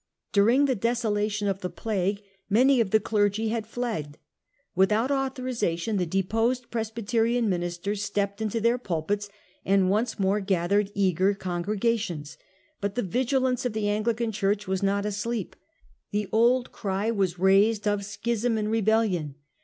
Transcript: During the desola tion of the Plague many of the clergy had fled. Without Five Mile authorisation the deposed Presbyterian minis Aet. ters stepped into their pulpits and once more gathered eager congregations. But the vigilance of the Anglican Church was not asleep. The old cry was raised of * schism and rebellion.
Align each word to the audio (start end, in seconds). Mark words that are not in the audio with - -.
During 0.33 0.65
the 0.65 0.75
desola 0.75 1.29
tion 1.29 1.47
of 1.47 1.59
the 1.59 1.69
Plague 1.69 2.23
many 2.49 2.81
of 2.81 2.89
the 2.89 2.99
clergy 2.99 3.49
had 3.49 3.67
fled. 3.67 4.17
Without 4.73 5.09
Five 5.09 5.15
Mile 5.15 5.25
authorisation 5.27 5.97
the 5.97 6.07
deposed 6.07 6.71
Presbyterian 6.71 7.47
minis 7.47 7.77
Aet. 7.77 7.83
ters 7.83 8.01
stepped 8.03 8.41
into 8.41 8.59
their 8.59 8.79
pulpits 8.79 9.29
and 9.63 9.91
once 9.91 10.17
more 10.17 10.39
gathered 10.39 10.91
eager 10.95 11.35
congregations. 11.35 12.39
But 12.79 12.95
the 12.95 13.03
vigilance 13.03 13.63
of 13.63 13.73
the 13.73 13.89
Anglican 13.89 14.31
Church 14.31 14.67
was 14.67 14.81
not 14.81 15.05
asleep. 15.05 15.55
The 16.09 16.27
old 16.31 16.71
cry 16.71 17.11
was 17.11 17.37
raised 17.37 17.87
of 17.87 18.03
* 18.03 18.03
schism 18.03 18.57
and 18.57 18.71
rebellion. 18.71 19.35